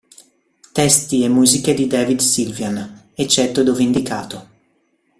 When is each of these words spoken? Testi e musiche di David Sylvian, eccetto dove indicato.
Testi 0.73 1.23
e 1.23 1.27
musiche 1.29 1.75
di 1.75 1.85
David 1.85 2.21
Sylvian, 2.21 3.09
eccetto 3.13 3.61
dove 3.61 3.83
indicato. 3.83 4.47